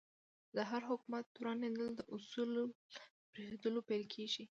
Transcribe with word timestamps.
د 0.55 0.57
هر 0.69 0.81
حکومت 0.89 1.25
ورانېدل 1.37 1.89
د 1.95 2.01
اصولو 2.15 2.63
له 2.69 2.71
پرېښودلو 3.31 3.79
پیل 3.89 4.03
کېږي. 4.13 4.43